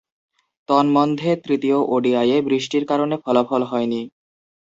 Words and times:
তন্মধ্যে 0.69 1.29
তৃতীয় 1.45 1.77
ওডিআইয়ে 1.87 2.37
বৃষ্টির 2.47 2.83
কারণে 2.85 3.15
ফলাফল 3.23 3.61
হয়নি। 3.63 4.01